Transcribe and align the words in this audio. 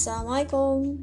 Assalamualaikum. 0.00 0.96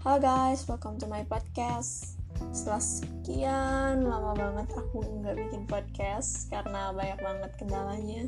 Halo 0.00 0.16
guys, 0.16 0.64
welcome 0.64 0.96
to 0.96 1.04
my 1.04 1.20
podcast. 1.28 2.16
Setelah 2.48 2.80
sekian 2.80 4.08
lama 4.08 4.32
banget 4.32 4.72
aku 4.72 5.04
nggak 5.20 5.36
bikin 5.36 5.68
podcast 5.68 6.48
Karena 6.48 6.96
banyak 6.96 7.20
banget 7.20 7.52
kendalanya 7.60 8.24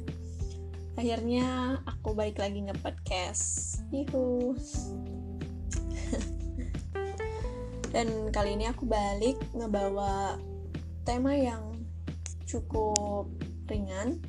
Akhirnya 1.00 1.80
aku 1.88 2.12
balik 2.12 2.36
lagi 2.36 2.68
nge-podcast. 2.68 3.80
Yuhu. 3.96 4.60
Dan 7.96 8.28
kali 8.36 8.60
ini 8.60 8.68
aku 8.68 8.84
balik 8.84 9.40
ngebawa 9.56 10.36
tema 11.08 11.32
yang 11.32 11.80
cukup 12.44 13.32
ringan. 13.72 14.20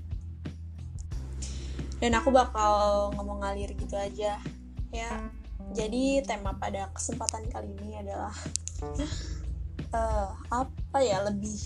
Dan 2.00 2.16
aku 2.16 2.32
bakal 2.32 3.12
ngomong 3.20 3.44
ngalir 3.44 3.76
gitu 3.76 4.00
aja 4.00 4.40
ya 4.92 5.30
jadi 5.76 6.24
tema 6.24 6.56
pada 6.56 6.88
kesempatan 6.96 7.50
kali 7.52 7.76
ini 7.82 8.00
adalah 8.00 8.32
uh, 9.92 10.32
apa 10.48 11.00
ya 11.04 11.28
lebih 11.28 11.60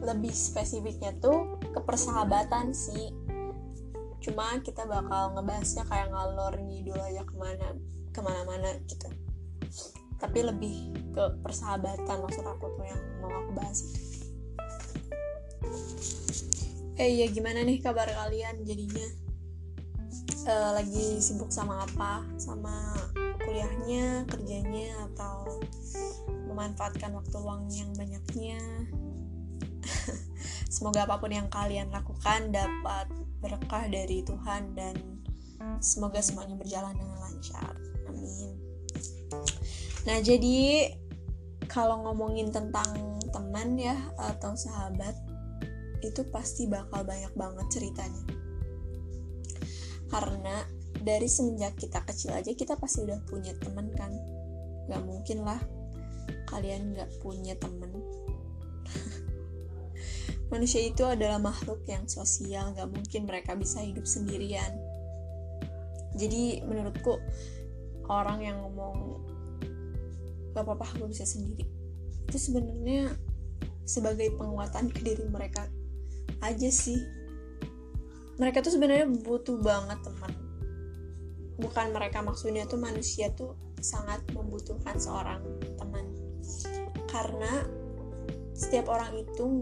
lebih 0.00 0.32
spesifiknya 0.32 1.16
tuh 1.18 1.58
kepersahabatan 1.74 2.72
sih. 2.72 3.12
Cuma 4.20 4.60
kita 4.60 4.84
bakal 4.84 5.32
ngebahasnya 5.36 5.84
kayak 5.88 6.12
ngalor 6.12 6.54
ngidul 6.60 7.00
aja 7.00 7.24
ke 7.24 7.34
mana 7.36 7.68
ke 8.12 8.20
mana-mana 8.20 8.70
gitu. 8.86 9.08
Tapi 10.20 10.38
lebih 10.44 10.74
ke 11.16 11.24
persahabatan 11.40 12.16
maksud 12.20 12.44
aku 12.44 12.66
tuh 12.76 12.84
yang 12.84 13.02
mau 13.24 13.32
aku 13.32 13.50
bahas 13.56 13.78
itu. 13.82 14.00
Eh 17.00 17.24
ya 17.24 17.26
gimana 17.32 17.64
nih 17.64 17.80
kabar 17.80 18.12
kalian 18.12 18.60
jadinya 18.68 19.29
uh, 20.46 20.70
lagi 20.76 21.20
sibuk 21.20 21.52
sama 21.52 21.84
apa? 21.84 22.24
Sama 22.40 22.96
kuliahnya 23.44 24.24
kerjanya 24.30 24.94
atau 25.12 25.60
memanfaatkan 26.48 27.12
waktu 27.12 27.36
luang 27.40 27.68
yang 27.72 27.90
banyaknya? 27.96 28.60
Semoga 30.74 31.04
apa 31.04 31.18
pun 31.18 31.32
yang 31.34 31.50
kalian 31.50 31.90
lakukan 31.90 32.54
dapat 32.54 33.10
berkah 33.40 33.84
dari 33.88 34.22
Tuhan 34.22 34.76
dan 34.76 34.96
semoga 35.80 36.20
semuanya 36.24 36.56
berjalan 36.56 36.96
dengan 36.96 37.18
lancar. 37.20 37.72
Amin. 38.08 38.52
Nah 40.08 40.18
jadi 40.24 40.92
kalau 41.68 42.04
ngomongin 42.04 42.52
tentang 42.52 43.20
teman 43.32 43.76
ya 43.76 43.96
atau 44.16 44.56
sahabat 44.56 45.16
itu 46.00 46.24
pasti 46.32 46.64
bakal 46.64 47.04
banyak 47.04 47.32
banget 47.36 47.66
ceritanya 47.68 48.39
karena 50.10 50.66
dari 51.00 51.30
semenjak 51.30 51.78
kita 51.80 52.04
kecil 52.04 52.36
aja 52.36 52.52
kita 52.52 52.76
pasti 52.76 53.06
udah 53.06 53.18
punya 53.24 53.54
temen 53.56 53.88
kan. 53.94 54.12
Gak 54.90 55.02
mungkin 55.06 55.46
lah 55.46 55.60
kalian 56.50 56.98
gak 56.98 57.10
punya 57.22 57.54
temen. 57.56 57.90
Manusia 60.52 60.82
itu 60.82 61.06
adalah 61.06 61.38
makhluk 61.38 61.86
yang 61.86 62.04
sosial 62.10 62.74
gak 62.74 62.90
mungkin 62.90 63.24
mereka 63.24 63.54
bisa 63.54 63.80
hidup 63.80 64.04
sendirian. 64.04 64.74
Jadi 66.18 66.66
menurutku 66.66 67.22
orang 68.10 68.42
yang 68.42 68.56
ngomong 68.66 69.22
gak 70.50 70.66
apa-apa 70.66 70.98
aku 70.98 71.06
bisa 71.14 71.22
sendiri 71.22 71.80
itu 72.30 72.38
sebenarnya 72.38 73.10
sebagai 73.82 74.30
penguatan 74.38 74.86
ke 74.86 75.02
diri 75.02 75.26
mereka 75.26 75.66
aja 76.38 76.70
sih 76.70 77.02
mereka 78.40 78.64
tuh 78.64 78.72
sebenarnya 78.72 79.04
butuh 79.04 79.60
banget 79.60 80.00
teman. 80.00 80.32
Bukan 81.60 81.92
mereka 81.92 82.24
maksudnya 82.24 82.64
tuh 82.64 82.80
manusia 82.80 83.28
tuh 83.36 83.52
sangat 83.84 84.24
membutuhkan 84.32 84.96
seorang 84.96 85.44
teman. 85.76 86.08
Karena 87.04 87.68
setiap 88.56 88.88
orang 88.88 89.12
itu 89.20 89.60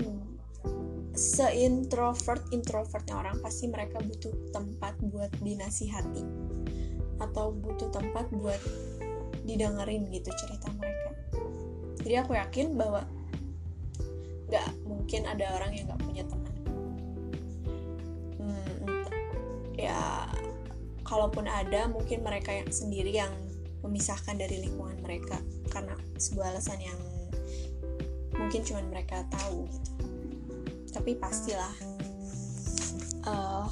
seintrovert 1.19 2.47
introvertnya 2.55 3.19
orang 3.19 3.43
pasti 3.43 3.66
mereka 3.66 3.99
butuh 3.99 4.31
tempat 4.55 4.95
buat 5.10 5.34
dinasihati. 5.43 6.22
Atau 7.19 7.59
butuh 7.59 7.91
tempat 7.91 8.31
buat 8.31 8.62
didengerin 9.43 10.06
gitu 10.15 10.31
cerita 10.39 10.71
mereka. 10.78 11.10
Jadi 11.99 12.15
aku 12.15 12.39
yakin 12.39 12.78
bahwa 12.78 13.03
nggak 14.47 14.69
mungkin 14.87 15.27
ada 15.27 15.50
orang 15.59 15.75
yang 15.75 15.91
nggak 15.91 16.03
punya 16.06 16.22
teman 16.31 16.47
ya 19.78 20.27
kalaupun 21.06 21.47
ada 21.47 21.87
mungkin 21.87 22.27
mereka 22.27 22.50
yang 22.50 22.69
sendiri 22.69 23.15
yang 23.15 23.31
memisahkan 23.81 24.34
dari 24.34 24.66
lingkungan 24.66 24.99
mereka 25.00 25.39
karena 25.71 25.94
sebuah 26.19 26.53
alasan 26.53 26.83
yang 26.83 26.99
mungkin 28.34 28.66
cuma 28.66 28.83
mereka 28.84 29.22
tahu 29.31 29.71
gitu. 29.71 29.93
Tapi 30.91 31.15
pastilah 31.15 31.72
uh, 33.22 33.71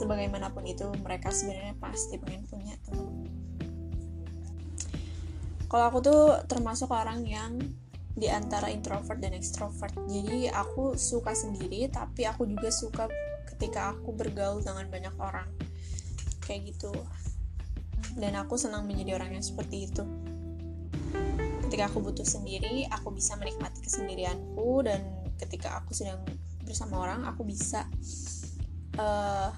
sebagaimanapun 0.00 0.64
itu 0.64 0.88
mereka 1.04 1.28
sebenarnya 1.28 1.76
pasti 1.76 2.16
pengen 2.16 2.48
punya 2.48 2.74
teman. 2.88 3.28
Kalau 5.68 5.84
aku 5.88 5.98
tuh 6.04 6.22
termasuk 6.48 6.88
orang 6.92 7.24
yang 7.28 7.56
di 8.12 8.28
antara 8.28 8.68
introvert 8.68 9.16
dan 9.20 9.32
extrovert. 9.32 9.92
Jadi 10.04 10.48
aku 10.52 10.96
suka 11.00 11.32
sendiri 11.32 11.88
tapi 11.88 12.28
aku 12.28 12.44
juga 12.44 12.68
suka 12.68 13.08
ketika 13.62 13.94
aku 13.94 14.10
bergaul 14.10 14.58
dengan 14.58 14.90
banyak 14.90 15.14
orang. 15.22 15.46
Kayak 16.42 16.74
gitu. 16.74 16.90
Dan 18.18 18.34
aku 18.34 18.58
senang 18.58 18.90
menjadi 18.90 19.22
orang 19.22 19.38
yang 19.38 19.46
seperti 19.46 19.86
itu. 19.86 20.02
Ketika 21.70 21.86
aku 21.86 22.02
butuh 22.02 22.26
sendiri 22.26 22.90
aku 22.90 23.14
bisa 23.14 23.38
menikmati 23.38 23.78
kesendirianku. 23.78 24.82
Dan 24.82 24.98
ketika 25.38 25.78
aku 25.78 25.94
sedang 25.94 26.26
bersama 26.66 27.06
orang 27.06 27.22
aku 27.22 27.46
bisa 27.46 27.86
uh, 28.98 29.54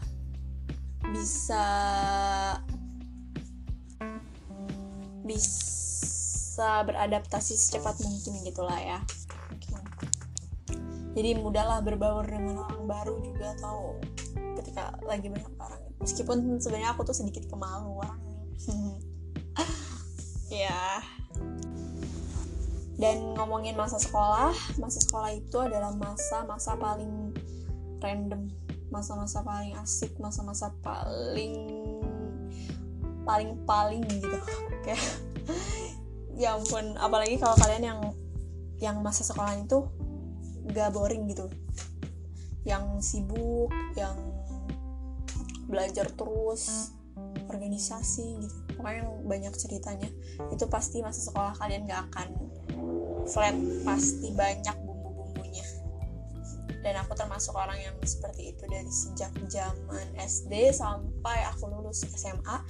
bisa 1.09 1.64
bisa 5.25 6.84
beradaptasi 6.84 7.56
secepat 7.56 8.04
mungkin 8.04 8.44
gitulah 8.44 8.76
ya 8.76 9.00
jadi 11.14 11.38
mudahlah 11.38 11.78
berbaur 11.86 12.26
dengan 12.26 12.66
orang 12.66 12.91
baru 12.91 13.14
juga 13.22 13.54
atau 13.62 13.94
ketika 14.58 14.98
lagi 15.06 15.30
banyak 15.30 15.54
orang. 15.62 15.82
Meskipun 16.02 16.58
sebenarnya 16.58 16.91
aku 16.91 17.06
tuh 17.06 17.16
sedikit 17.16 17.47
kemalu 17.47 18.02
orang. 18.02 18.20
Ya. 20.52 21.02
Dan 22.94 23.34
ngomongin 23.34 23.75
masa 23.75 23.98
sekolah 23.98 24.54
masa 24.78 25.02
sekolah 25.02 25.34
itu 25.34 25.56
adalah 25.58 25.91
masa-masa 25.98 26.78
paling 26.78 27.34
random. 27.98 28.54
Masa-masa 28.92 29.42
paling 29.42 29.75
asik 29.82 30.14
masa-masa 30.22 30.70
paling 30.78 31.58
paling 33.26 33.58
paling 33.66 34.06
gitu. 34.06 34.38
Kayak 34.86 35.02
ya 36.42 36.54
ampun 36.54 36.94
apalagi 37.02 37.34
kalau 37.41 37.58
kalian 37.58 37.82
yang 37.82 38.00
yang 38.78 38.96
masa 39.02 39.26
sekolah 39.26 39.58
itu 39.58 39.91
gak 40.70 40.94
boring 40.94 41.28
gitu. 41.28 41.50
Yang 42.64 42.84
sibuk 43.04 43.72
yang 43.98 44.16
belajar 45.69 46.08
terus 46.12 46.94
organisasi 47.48 48.41
gitu. 48.41 48.56
Pokoknya 48.78 49.04
banyak 49.25 49.54
ceritanya. 49.58 50.08
Itu 50.48 50.70
pasti 50.72 51.04
masa 51.04 51.20
sekolah 51.25 51.58
kalian 51.60 51.84
gak 51.84 52.02
akan 52.12 52.28
flat 53.28 53.56
pasti 53.84 54.32
banyak 54.32 54.76
bumbu-bumbunya. 54.84 55.66
Dan 56.81 57.00
aku 57.00 57.16
termasuk 57.16 57.56
orang 57.56 57.81
yang 57.81 57.96
seperti 58.04 58.52
itu 58.56 58.64
dari 58.69 58.88
sejak 58.88 59.32
zaman 59.49 60.06
SD 60.20 60.72
sampai 60.72 61.44
aku 61.49 61.69
lulus 61.69 62.05
SMA 62.12 62.61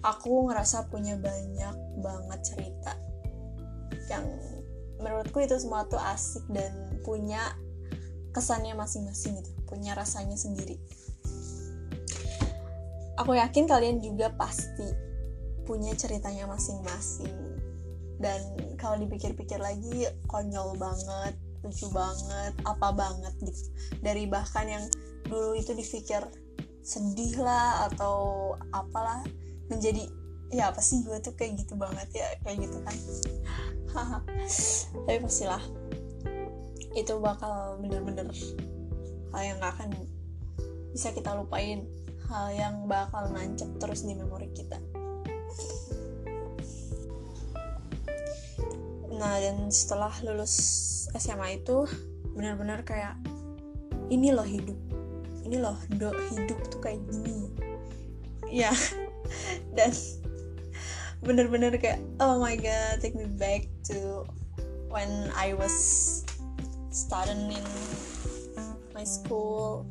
aku 0.00 0.48
ngerasa 0.48 0.88
punya 0.88 1.16
banyak 1.20 1.76
banget 2.00 2.40
cerita 2.40 2.92
yang 4.08 4.24
menurutku 5.30 5.46
itu 5.46 5.62
semua 5.62 5.86
tuh 5.86 6.02
asik 6.10 6.42
dan 6.50 6.74
punya 7.06 7.54
kesannya 8.34 8.74
masing-masing 8.74 9.38
gitu 9.38 9.50
punya 9.70 9.94
rasanya 9.94 10.34
sendiri. 10.34 10.74
Aku 13.14 13.38
yakin 13.38 13.70
kalian 13.70 14.02
juga 14.02 14.34
pasti 14.34 14.90
punya 15.62 15.94
ceritanya 15.94 16.50
masing-masing. 16.50 17.30
Dan 18.18 18.42
kalau 18.74 18.98
dipikir-pikir 18.98 19.62
lagi 19.62 20.10
konyol 20.26 20.74
banget 20.74 21.38
lucu 21.62 21.86
banget 21.94 22.52
apa 22.66 22.90
banget 22.90 23.34
gitu. 23.46 23.70
Dari 24.02 24.26
bahkan 24.26 24.66
yang 24.66 24.84
dulu 25.30 25.54
itu 25.54 25.70
dipikir 25.78 26.26
sedih 26.82 27.38
lah 27.38 27.86
atau 27.86 28.50
apalah 28.74 29.22
menjadi 29.70 30.10
ya 30.50 30.74
apa 30.74 30.82
sih 30.82 31.06
gue 31.06 31.14
tuh 31.22 31.38
kayak 31.38 31.62
gitu 31.62 31.78
banget 31.78 32.10
ya 32.10 32.26
kayak 32.42 32.66
gitu 32.66 32.82
kan 32.82 32.96
tapi 35.06 35.18
pastilah 35.22 35.62
itu 36.94 37.14
bakal 37.22 37.78
bener-bener 37.78 38.26
hal 39.30 39.42
yang 39.46 39.56
gak 39.62 39.78
akan 39.78 39.90
bisa 40.90 41.14
kita 41.14 41.34
lupain. 41.38 41.86
Hal 42.30 42.54
yang 42.54 42.74
bakal 42.86 43.26
nancep 43.34 43.66
terus 43.82 44.06
di 44.06 44.14
memori 44.14 44.50
kita. 44.54 44.78
Nah 49.10 49.34
dan 49.42 49.66
setelah 49.74 50.14
lulus 50.22 50.54
SMA 51.18 51.58
itu 51.58 51.90
benar-benar 52.38 52.86
kayak 52.86 53.18
ini 54.14 54.30
loh 54.30 54.46
hidup. 54.46 54.78
Ini 55.42 55.58
loh 55.58 55.74
hidup 55.90 56.58
tuh 56.70 56.78
kayak 56.78 57.02
gini. 57.10 57.50
Ya 58.46 58.70
dan 59.76 59.90
bener-bener 61.20 61.76
kayak 61.76 62.00
oh 62.20 62.40
my 62.40 62.56
god 62.56 62.96
take 63.04 63.12
me 63.12 63.28
back 63.36 63.68
to 63.84 64.24
when 64.88 65.28
I 65.36 65.52
was 65.54 65.74
studying 66.90 67.54
in 67.54 67.66
my 68.92 69.06
school. 69.06 69.86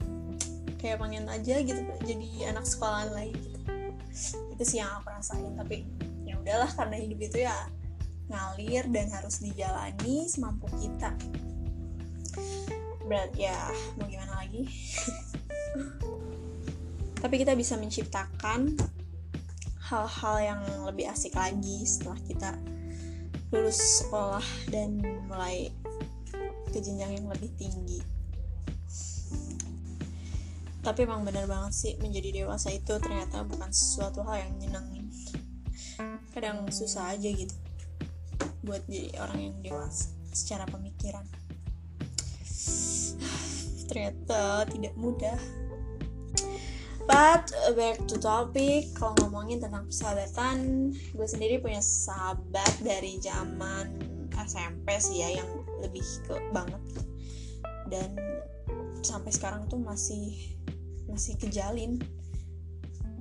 Kayak 0.80 1.04
pengen 1.04 1.28
aja 1.28 1.60
gitu 1.60 1.82
jadi 2.08 2.56
anak 2.56 2.64
sekolahan 2.64 3.12
lagi 3.12 3.36
gitu. 3.36 3.60
Itu 4.56 4.64
sih 4.64 4.80
yang 4.80 4.92
aku 5.00 5.12
rasain 5.12 5.56
tapi 5.56 5.84
ya 6.24 6.40
udahlah 6.40 6.72
karena 6.72 6.96
hidup 7.00 7.20
itu 7.20 7.38
ya 7.44 7.56
ngalir 8.30 8.86
dan 8.94 9.10
harus 9.12 9.42
dijalani 9.42 10.30
semampu 10.30 10.70
kita. 10.80 11.12
Berat 13.10 13.34
ya 13.36 13.58
mau 13.98 14.06
gimana 14.06 14.46
lagi? 14.46 14.70
Tapi 17.20 17.36
kita 17.36 17.52
bisa 17.58 17.76
menciptakan 17.76 18.80
hal-hal 19.90 20.38
yang 20.38 20.62
lebih 20.86 21.10
asik 21.10 21.34
lagi 21.34 21.82
setelah 21.82 22.22
kita 22.30 22.54
lulus 23.50 24.06
sekolah 24.06 24.46
dan 24.70 25.02
mulai 25.26 25.74
ke 26.70 26.78
jenjang 26.78 27.18
yang 27.18 27.26
lebih 27.26 27.50
tinggi. 27.58 27.98
Tapi 30.86 31.00
emang 31.10 31.26
benar 31.26 31.50
banget 31.50 31.74
sih 31.74 31.94
menjadi 31.98 32.46
dewasa 32.46 32.70
itu 32.70 33.02
ternyata 33.02 33.42
bukan 33.42 33.74
sesuatu 33.74 34.22
hal 34.30 34.46
yang 34.46 34.54
nyenengin. 34.62 35.10
Kadang 36.38 36.70
susah 36.70 37.18
aja 37.18 37.26
gitu 37.26 37.58
buat 38.62 38.86
jadi 38.86 39.18
orang 39.18 39.40
yang 39.42 39.56
dewasa 39.66 40.14
secara 40.30 40.70
pemikiran. 40.70 41.26
Ternyata 43.90 44.70
tidak 44.70 44.94
mudah 44.94 45.42
but 47.10 47.50
back 47.74 47.98
to 48.06 48.22
topic. 48.22 48.94
Kalau 48.94 49.18
ngomongin 49.26 49.58
tentang 49.58 49.90
persahabatan 49.90 50.94
gue 50.94 51.28
sendiri 51.28 51.58
punya 51.58 51.82
sahabat 51.82 52.70
dari 52.86 53.18
zaman 53.18 53.98
SMP 54.38 54.94
sih 55.02 55.26
ya 55.26 55.42
yang 55.42 55.50
lebih 55.82 56.06
ke 56.30 56.38
banget. 56.54 56.78
Dan 57.90 58.14
sampai 59.02 59.34
sekarang 59.34 59.66
tuh 59.66 59.82
masih 59.82 60.38
masih 61.10 61.34
kejalin. 61.42 61.98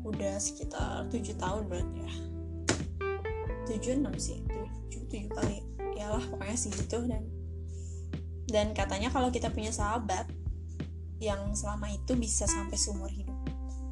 Udah 0.05 0.37
sekitar 0.37 1.09
tujuh 1.09 1.41
tahun 1.41 1.65
berarti 1.73 1.99
ya. 2.05 2.13
Tujuh 3.73 3.93
enam 4.05 4.13
sih. 4.21 4.45
Tujuh 4.93 5.03
tujuh 5.09 5.33
kali. 5.33 5.65
Ya 5.97 6.13
lah 6.13 6.23
pokoknya 6.29 6.57
sih 6.61 6.71
gitu 6.77 7.09
dan 7.09 7.25
dan 8.49 8.73
katanya 8.73 9.13
kalau 9.13 9.29
kita 9.29 9.53
punya 9.53 9.73
sahabat 9.73 10.29
yang 11.19 11.53
selama 11.53 11.91
itu 11.91 12.15
bisa 12.15 12.47
sampai 12.47 12.79
seumur 12.79 13.11
hidup 13.11 13.28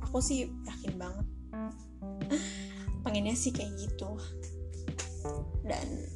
aku 0.07 0.23
sih 0.23 0.47
yakin 0.65 0.95
banget. 0.95 1.27
Pengennya 3.03 3.35
sih 3.35 3.51
kayak 3.51 3.75
gitu. 3.75 4.15
Dan 5.67 6.07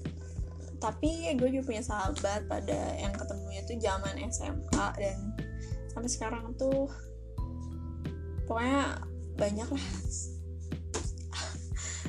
tapi 0.81 1.29
gue 1.37 1.49
juga 1.53 1.65
punya 1.69 1.83
sahabat 1.85 2.49
pada 2.49 2.97
yang 2.97 3.13
ketemunya 3.13 3.61
tuh 3.69 3.77
zaman 3.77 4.17
SMA 4.33 4.87
dan 4.97 5.19
sampai 5.93 6.09
sekarang 6.09 6.57
tuh 6.57 6.89
pokoknya 8.49 9.05
banyak 9.37 9.69
lah 9.69 9.87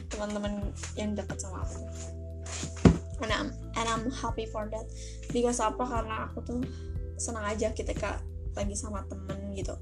teman-teman 0.07 0.71
yang 0.95 1.17
deket 1.17 1.41
sama 1.41 1.65
aku. 1.67 1.83
And 3.21 3.29
I'm, 3.29 3.49
and 3.77 3.85
I'm 3.85 4.09
happy 4.09 4.49
for 4.49 4.65
that. 4.71 4.87
Because 5.29 5.61
apa? 5.61 5.85
Karena 5.85 6.25
aku 6.25 6.41
tuh 6.41 6.61
senang 7.21 7.45
aja 7.45 7.69
ketika 7.69 8.17
lagi 8.57 8.75
sama 8.75 9.05
temen 9.07 9.53
gitu 9.55 9.75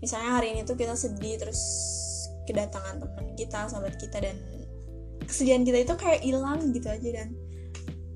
misalnya 0.00 0.40
hari 0.40 0.52
ini 0.56 0.62
tuh 0.62 0.76
kita 0.76 0.94
sedih 0.94 1.40
terus 1.40 1.60
kedatangan 2.46 3.02
temen 3.02 3.26
kita 3.34 3.66
sahabat 3.66 3.96
kita 3.98 4.22
dan 4.22 4.36
kesedihan 5.26 5.66
kita 5.66 5.82
itu 5.82 5.94
kayak 5.98 6.20
hilang 6.22 6.70
gitu 6.70 6.86
aja 6.86 7.10
dan 7.22 7.34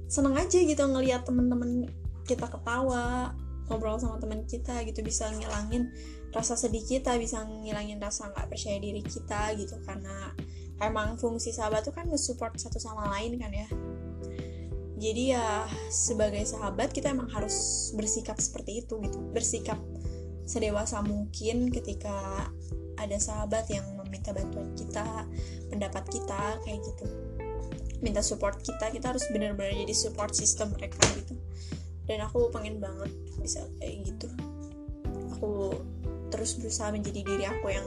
seneng 0.06 0.38
aja 0.38 0.58
gitu 0.58 0.82
ngelihat 0.86 1.26
temen-temen 1.26 1.90
kita 2.26 2.46
ketawa 2.46 3.34
ngobrol 3.70 3.98
sama 3.98 4.18
temen 4.18 4.46
kita 4.46 4.82
gitu 4.86 5.02
bisa 5.02 5.30
ngilangin 5.30 5.90
rasa 6.30 6.54
sedih 6.54 6.82
kita 6.82 7.18
bisa 7.18 7.42
ngilangin 7.42 7.98
rasa 7.98 8.30
nggak 8.30 8.50
percaya 8.50 8.78
diri 8.78 9.02
kita 9.02 9.54
gitu 9.58 9.78
karena 9.82 10.34
emang 10.82 11.18
fungsi 11.18 11.52
sahabat 11.54 11.86
tuh 11.86 11.94
kan 11.94 12.08
nge-support 12.08 12.56
satu 12.56 12.80
sama 12.80 13.06
lain 13.18 13.36
kan 13.36 13.52
ya. 13.52 13.68
Jadi 15.00 15.32
ya 15.32 15.64
sebagai 15.88 16.44
sahabat 16.44 16.92
kita 16.92 17.12
emang 17.12 17.32
harus 17.32 17.88
bersikap 17.96 18.36
seperti 18.36 18.84
itu 18.84 19.00
gitu 19.00 19.16
bersikap 19.32 19.80
sedewasa 20.50 20.98
mungkin 21.06 21.70
ketika 21.70 22.50
ada 22.98 23.16
sahabat 23.22 23.70
yang 23.70 23.86
meminta 24.02 24.34
bantuan 24.34 24.74
kita 24.74 25.22
pendapat 25.70 26.04
kita 26.10 26.58
kayak 26.66 26.82
gitu. 26.82 27.06
Minta 28.02 28.18
support 28.18 28.58
kita 28.58 28.90
kita 28.90 29.14
harus 29.14 29.22
benar-benar 29.30 29.70
jadi 29.86 29.94
support 29.94 30.34
system 30.34 30.74
mereka 30.74 30.98
gitu. 31.22 31.38
Dan 32.10 32.26
aku 32.26 32.50
pengen 32.50 32.82
banget 32.82 33.14
bisa 33.38 33.62
kayak 33.78 34.10
gitu. 34.10 34.26
Aku 35.38 35.78
terus 36.34 36.58
berusaha 36.58 36.90
menjadi 36.90 37.22
diri 37.22 37.44
aku 37.46 37.70
yang 37.70 37.86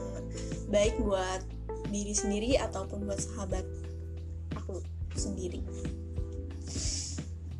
baik 0.72 0.96
buat 1.04 1.44
diri 1.92 2.16
sendiri 2.16 2.56
ataupun 2.64 3.04
buat 3.04 3.20
sahabat 3.20 3.68
aku 4.56 4.80
sendiri. 5.20 5.60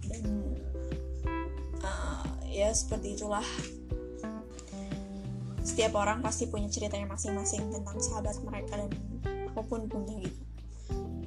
Dan 0.08 0.24
uh, 1.84 2.40
ya 2.48 2.72
seperti 2.72 3.20
itulah 3.20 3.46
setiap 5.64 5.96
orang 5.96 6.20
pasti 6.20 6.52
punya 6.52 6.68
ceritanya 6.68 7.08
masing-masing 7.08 7.72
tentang 7.72 7.98
sahabat 8.04 8.36
mereka 8.44 8.84
dan 8.84 8.92
aku 9.48 9.64
pun 9.64 9.82
punya 9.88 10.20
gitu. 10.20 10.42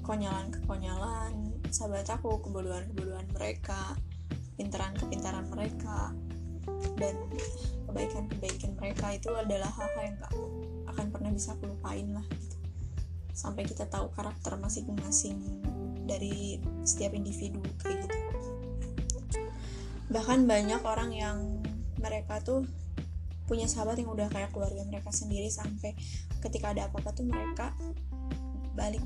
Konyalan-kekonyalan 0.05 1.57
sahabat 1.73 2.07
aku 2.13 2.45
kebodohan-kebodohan 2.45 3.27
mereka 3.33 3.97
pintaran-kepintaran 4.61 5.49
mereka 5.49 6.13
dan 7.01 7.17
kebaikan-kebaikan 7.89 8.77
mereka 8.77 9.07
itu 9.17 9.33
adalah 9.33 9.73
hal-hal 9.73 10.03
yang 10.05 10.17
gak 10.21 10.33
akan 10.93 11.07
pernah 11.09 11.31
bisa 11.33 11.57
aku 11.57 11.73
lupain 11.73 12.07
lah 12.13 12.25
gitu. 12.29 12.57
Sampai 13.33 13.65
kita 13.65 13.89
tahu 13.89 14.13
karakter 14.13 14.57
masing-masing 14.61 15.41
dari 16.05 16.61
setiap 16.85 17.17
individu 17.17 17.65
kayak 17.81 18.05
gitu. 18.05 18.19
Bahkan 20.13 20.45
banyak 20.45 20.83
orang 20.87 21.11
yang 21.11 21.39
mereka 21.99 22.39
tuh 22.45 22.63
punya 23.47 23.71
sahabat 23.71 24.03
yang 24.03 24.11
udah 24.11 24.27
kayak 24.29 24.51
keluarga 24.51 24.83
mereka 24.87 25.15
sendiri 25.15 25.47
sampai 25.49 25.95
ketika 26.43 26.75
ada 26.75 26.91
apa-apa 26.91 27.15
tuh 27.15 27.27
mereka 27.27 27.73
balik 28.75 29.03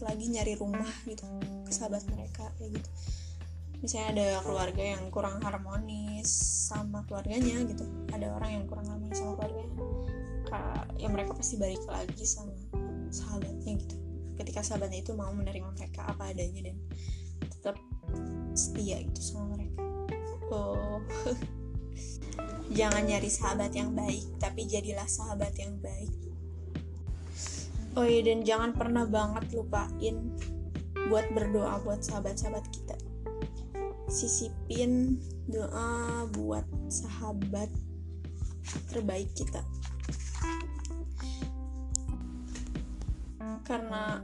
lagi 0.00 0.32
nyari 0.32 0.56
rumah 0.56 0.88
gitu 1.04 1.26
ke 1.66 1.72
sahabat 1.74 2.06
mereka 2.08 2.48
kayak 2.56 2.80
gitu. 2.80 2.90
Misalnya 3.80 4.08
ada 4.12 4.28
keluarga 4.44 4.82
yang 4.96 5.08
kurang 5.08 5.40
harmonis 5.40 6.28
sama 6.68 7.04
keluarganya 7.08 7.64
gitu 7.64 7.84
ada 8.12 8.36
orang 8.36 8.60
yang 8.60 8.64
kurang 8.68 8.86
harmonis 8.88 9.18
sama 9.20 9.40
keluarganya 9.40 9.76
ya 11.00 11.08
mereka 11.08 11.32
pasti 11.32 11.56
balik 11.56 11.80
lagi 11.88 12.24
sama 12.28 12.52
sahabatnya 13.08 13.80
gitu. 13.80 13.96
Ketika 14.36 14.60
sahabatnya 14.64 15.00
itu 15.04 15.12
mau 15.16 15.32
menerima 15.32 15.72
mereka 15.76 16.12
apa 16.12 16.32
adanya 16.32 16.72
dan 16.72 16.76
tetap 17.48 17.76
setia 18.52 19.00
gitu 19.00 19.20
sama 19.20 19.56
mereka. 19.56 19.80
Oh 20.52 21.00
jangan 22.70 23.02
nyari 23.02 23.26
sahabat 23.26 23.74
yang 23.74 23.90
baik 23.94 24.26
tapi 24.38 24.66
jadilah 24.66 25.06
sahabat 25.06 25.54
yang 25.58 25.74
baik. 25.82 26.14
Oh 27.98 28.06
iya 28.06 28.22
dan 28.22 28.46
jangan 28.46 28.70
pernah 28.70 29.02
banget 29.02 29.50
lupain 29.50 30.30
buat 31.10 31.26
berdoa 31.34 31.82
buat 31.82 32.06
sahabat-sahabat 32.06 32.64
kita. 32.70 32.96
Sisipin 34.06 35.18
doa 35.50 36.26
buat 36.30 36.62
sahabat 36.86 37.66
terbaik 38.94 39.26
kita. 39.34 39.62
Karena 43.66 44.22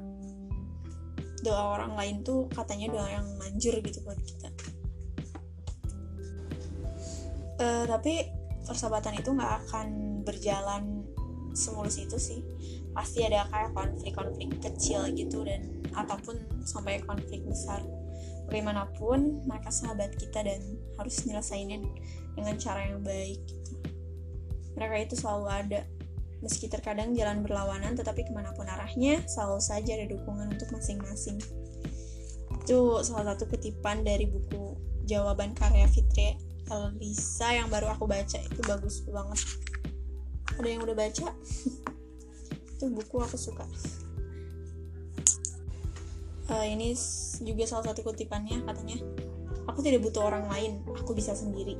doa 1.42 1.62
orang 1.78 1.94
lain 1.98 2.16
tuh 2.22 2.46
katanya 2.54 2.94
doa 2.94 3.08
yang 3.10 3.26
manjur 3.38 3.74
gitu 3.82 3.98
buat 4.06 4.18
kita. 4.22 4.50
Uh, 7.56 7.88
tapi 7.88 8.35
persahabatan 8.66 9.16
itu 9.16 9.30
nggak 9.32 9.52
akan 9.66 9.86
berjalan 10.26 11.06
semulus 11.56 11.96
itu 11.96 12.20
sih 12.20 12.44
pasti 12.92 13.24
ada 13.24 13.48
kayak 13.48 13.72
konflik-konflik 13.72 14.60
kecil 14.60 15.08
gitu 15.16 15.46
dan 15.46 15.64
ataupun 15.96 16.36
sampai 16.66 17.00
konflik 17.06 17.40
besar 17.48 17.80
bagaimanapun 18.50 19.46
mereka 19.48 19.72
sahabat 19.72 20.12
kita 20.20 20.44
dan 20.44 20.60
harus 21.00 21.24
nyelesainin 21.24 21.86
dengan 22.36 22.54
cara 22.60 22.92
yang 22.92 23.00
baik 23.00 23.40
gitu. 23.48 23.72
mereka 24.76 25.08
itu 25.08 25.14
selalu 25.16 25.46
ada 25.48 25.80
Meski 26.44 26.68
terkadang 26.68 27.16
jalan 27.16 27.40
berlawanan, 27.40 27.96
tetapi 27.96 28.28
ke 28.28 28.32
mana 28.32 28.52
pun 28.52 28.68
arahnya, 28.68 29.24
selalu 29.24 29.58
saja 29.58 29.96
ada 29.96 30.06
dukungan 30.06 30.52
untuk 30.52 30.68
masing-masing. 30.68 31.40
Itu 32.60 33.00
salah 33.00 33.34
satu 33.34 33.48
kutipan 33.48 34.04
dari 34.04 34.28
buku 34.28 34.76
Jawaban 35.08 35.56
Karya 35.56 35.88
Fitri 35.88 36.36
Elisa 36.70 37.54
yang 37.54 37.68
baru 37.70 37.92
aku 37.94 38.04
baca. 38.08 38.38
Itu 38.38 38.60
bagus 38.66 39.02
banget. 39.06 39.40
Ada 40.56 40.68
yang 40.68 40.82
udah 40.82 40.96
baca? 40.96 41.26
itu 42.76 42.84
buku 42.92 43.16
aku 43.22 43.36
suka. 43.38 43.64
Uh, 46.46 46.62
ini 46.62 46.94
juga 47.42 47.66
salah 47.66 47.90
satu 47.90 48.06
kutipannya 48.06 48.62
katanya, 48.62 49.02
aku 49.66 49.82
tidak 49.82 50.06
butuh 50.06 50.30
orang 50.30 50.46
lain, 50.46 50.78
aku 50.94 51.10
bisa 51.10 51.34
sendiri 51.34 51.74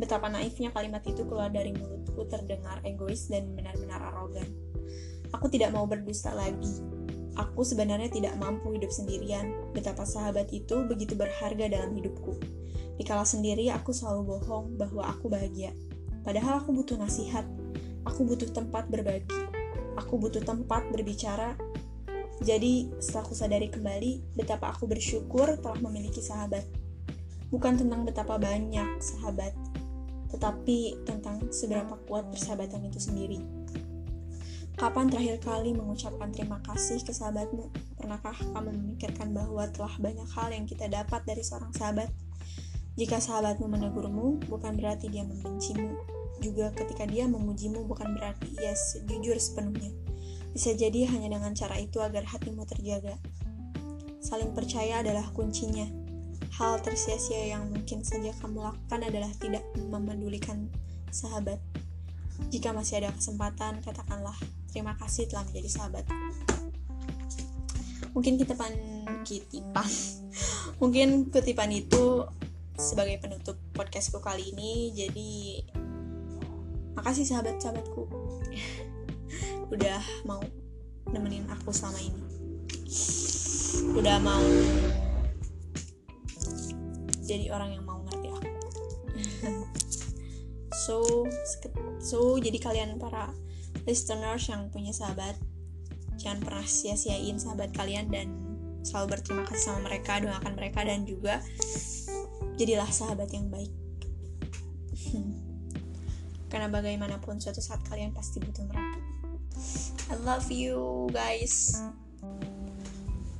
Betapa 0.00 0.32
naifnya 0.32 0.72
kalimat 0.72 1.04
itu 1.04 1.28
keluar 1.28 1.52
dari 1.52 1.76
mulutku 1.76 2.24
terdengar 2.24 2.80
egois 2.88 3.28
dan 3.28 3.52
benar-benar 3.52 4.00
arogan. 4.08 4.48
Aku 5.36 5.52
tidak 5.52 5.76
mau 5.76 5.84
berdusta 5.84 6.32
lagi. 6.32 6.80
Aku 7.36 7.60
sebenarnya 7.68 8.08
tidak 8.08 8.32
mampu 8.40 8.72
hidup 8.72 8.88
sendirian. 8.88 9.52
Betapa 9.76 10.08
sahabat 10.08 10.48
itu 10.56 10.88
begitu 10.88 11.12
berharga 11.12 11.68
dalam 11.68 11.92
hidupku. 11.92 12.32
Dikala 12.96 13.22
sendiri 13.22 13.68
aku 13.70 13.94
selalu 13.94 14.38
bohong 14.38 14.80
bahwa 14.80 15.06
aku 15.06 15.28
bahagia. 15.28 15.70
Padahal 16.26 16.64
aku 16.64 16.74
butuh 16.74 16.96
nasihat. 16.96 17.44
Aku 18.08 18.24
butuh 18.24 18.48
tempat 18.50 18.88
berbagi. 18.88 19.30
Aku 20.00 20.16
butuh 20.16 20.40
tempat 20.40 20.88
berbicara. 20.88 21.54
Jadi, 22.40 22.88
setelah 22.96 23.28
aku 23.28 23.34
sadari 23.36 23.68
kembali 23.68 24.32
betapa 24.32 24.72
aku 24.72 24.88
bersyukur 24.88 25.60
telah 25.60 25.76
memiliki 25.84 26.24
sahabat. 26.24 26.64
Bukan 27.52 27.76
tentang 27.76 28.08
betapa 28.08 28.40
banyak 28.40 28.96
sahabat, 29.02 29.52
tetapi 30.32 31.04
tentang 31.04 31.52
seberapa 31.52 31.98
kuat 32.08 32.30
persahabatan 32.32 32.88
itu 32.88 32.96
sendiri. 32.96 33.42
Kapan 34.80 35.12
terakhir 35.12 35.44
kali 35.44 35.76
mengucapkan 35.76 36.32
terima 36.32 36.56
kasih 36.64 37.04
ke 37.04 37.12
sahabatmu? 37.12 37.68
Pernahkah 38.00 38.32
kamu 38.32 38.72
memikirkan 38.72 39.36
bahwa 39.36 39.68
telah 39.68 39.92
banyak 40.00 40.24
hal 40.32 40.48
yang 40.56 40.64
kita 40.64 40.88
dapat 40.88 41.20
dari 41.28 41.44
seorang 41.44 41.68
sahabat? 41.76 42.08
Jika 43.00 43.16
sahabatmu 43.16 43.64
menegurmu, 43.64 44.44
bukan 44.44 44.76
berarti 44.76 45.08
dia 45.08 45.24
membencimu. 45.24 45.96
Juga 46.44 46.68
ketika 46.76 47.08
dia 47.08 47.24
memujimu, 47.24 47.88
bukan 47.88 48.12
berarti 48.12 48.52
ia 48.60 48.76
jujur 49.08 49.40
sepenuhnya. 49.40 49.88
Bisa 50.52 50.76
jadi 50.76 51.08
hanya 51.08 51.32
dengan 51.32 51.56
cara 51.56 51.80
itu 51.80 51.96
agar 52.04 52.28
hatimu 52.28 52.68
terjaga. 52.68 53.16
Saling 54.20 54.52
percaya 54.52 55.00
adalah 55.00 55.24
kuncinya 55.32 55.88
hal 56.60 56.76
tersia-sia 56.84 57.56
yang 57.56 57.72
mungkin 57.72 58.04
saja 58.04 58.36
kamu 58.36 58.68
lakukan 58.68 59.00
adalah 59.00 59.32
tidak 59.40 59.64
memedulikan 59.80 60.68
sahabat. 61.08 61.56
Jika 62.52 62.76
masih 62.76 63.00
ada 63.00 63.16
kesempatan, 63.16 63.80
katakanlah 63.80 64.36
terima 64.68 64.92
kasih 65.00 65.24
telah 65.24 65.48
menjadi 65.48 65.72
sahabat. 65.72 66.04
Mungkin 68.12 68.36
kita 68.36 68.52
pan 68.52 68.76
kitipan. 69.24 69.88
Mungkin 70.84 71.32
kutipan 71.32 71.72
itu 71.72 72.28
sebagai 72.80 73.20
penutup 73.20 73.60
podcastku 73.76 74.24
kali 74.24 74.56
ini. 74.56 74.96
Jadi 74.96 75.60
makasih 76.96 77.28
sahabat-sahabatku 77.28 78.08
udah 79.76 80.00
mau 80.24 80.40
nemenin 81.12 81.44
aku 81.52 81.68
selama 81.68 82.00
ini. 82.00 82.24
Udah 83.92 84.16
mau 84.24 84.40
jadi 87.30 87.46
orang 87.54 87.78
yang 87.78 87.86
mau 87.86 88.02
ngerti 88.02 88.28
aku 88.34 88.50
so 90.82 90.96
so 92.02 92.18
jadi 92.42 92.58
kalian 92.58 92.98
para 92.98 93.30
listeners 93.86 94.50
yang 94.50 94.66
punya 94.74 94.90
sahabat 94.90 95.38
jangan 96.18 96.42
pernah 96.42 96.66
sia-siain 96.66 97.38
sahabat 97.38 97.70
kalian 97.70 98.10
dan 98.10 98.34
selalu 98.82 99.14
berterima 99.14 99.46
kasih 99.46 99.70
sama 99.70 99.86
mereka 99.86 100.18
doakan 100.18 100.52
mereka 100.58 100.82
dan 100.82 101.06
juga 101.06 101.38
jadilah 102.60 102.88
sahabat 102.92 103.32
yang 103.32 103.48
baik. 103.48 103.72
Karena 106.50 106.66
bagaimanapun 106.66 107.38
suatu 107.38 107.62
saat 107.62 107.80
kalian 107.86 108.10
pasti 108.12 108.42
butuh 108.42 108.66
mereka. 108.66 108.98
I 110.10 110.18
love 110.26 110.50
you 110.50 111.06
guys. 111.14 111.78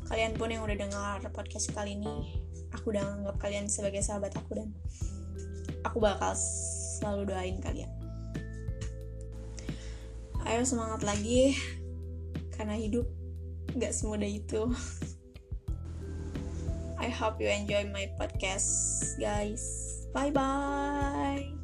Kalian 0.07 0.35
pun 0.39 0.51
yang 0.51 0.63
udah 0.63 0.79
dengar 0.79 1.19
podcast 1.31 1.71
kali 1.75 1.99
ini 1.99 2.41
aku 2.75 2.95
udah 2.95 3.03
anggap 3.03 3.37
kalian 3.43 3.67
sebagai 3.67 4.03
sahabat 4.03 4.35
aku 4.39 4.59
dan 4.59 4.71
aku 5.83 5.99
bakal 5.99 6.35
selalu 6.39 7.35
doain 7.35 7.59
kalian. 7.59 7.91
Ayo 10.47 10.65
semangat 10.65 11.05
lagi 11.05 11.55
karena 12.57 12.75
hidup 12.75 13.07
gak 13.79 13.95
semudah 13.95 14.27
itu 14.27 14.67
I 17.01 17.09
hope 17.09 17.41
you 17.41 17.49
enjoy 17.49 17.89
my 17.89 18.13
podcast 18.21 19.17
guys. 19.19 20.07
Bye 20.13 20.31
bye 20.31 21.60